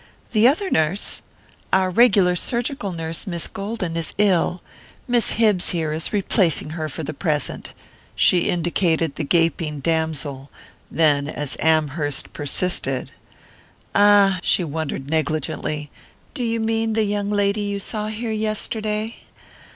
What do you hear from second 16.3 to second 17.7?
"do you mean the young lady